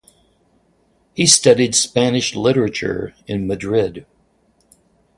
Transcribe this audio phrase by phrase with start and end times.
[1.13, 4.07] He studied Spanish literature in Madrid.